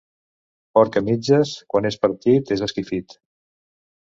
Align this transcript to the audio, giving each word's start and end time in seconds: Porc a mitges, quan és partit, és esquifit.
Porc 0.77 0.95
a 1.01 1.03
mitges, 1.09 1.51
quan 1.73 1.89
és 1.91 1.99
partit, 2.07 2.55
és 2.57 2.65
esquifit. 2.69 3.17